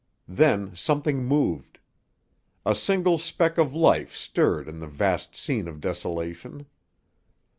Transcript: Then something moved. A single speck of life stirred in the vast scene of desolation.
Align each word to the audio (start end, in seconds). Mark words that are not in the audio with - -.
Then 0.27 0.75
something 0.75 1.23
moved. 1.23 1.77
A 2.65 2.73
single 2.73 3.19
speck 3.19 3.59
of 3.59 3.75
life 3.75 4.15
stirred 4.15 4.67
in 4.67 4.79
the 4.79 4.87
vast 4.87 5.35
scene 5.35 5.67
of 5.67 5.79
desolation. 5.79 6.65